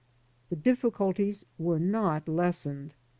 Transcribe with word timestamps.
The 0.49 0.55
difficulties 0.55 1.45
were 1.59 1.77
not 1.77 2.27
lessened. 2.27 2.95